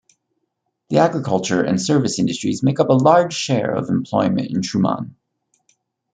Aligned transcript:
The 0.89 0.97
agriculture 0.97 1.61
and 1.61 1.79
service 1.79 2.17
industries 2.17 2.63
make 2.63 2.79
up 2.79 2.89
a 2.89 2.93
large 2.93 3.33
share 3.35 3.69
of 3.75 3.89
employment 3.89 4.49
in 4.49 4.63
Trumann. 4.63 5.15